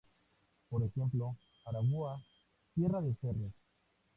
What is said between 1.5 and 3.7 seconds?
Aragua: ‘tierra de cerros’.